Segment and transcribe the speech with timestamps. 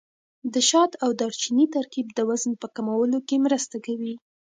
[0.53, 4.13] د شات او دارچیني ترکیب د وزن په کمولو کې مرسته کوي.